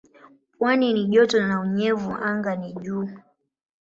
Pwani 0.59 0.93
ni 0.93 1.07
joto 1.07 1.47
na 1.47 1.59
unyevu 1.59 2.11
anga 2.11 2.55
ni 2.55 2.73
juu. 2.73 3.09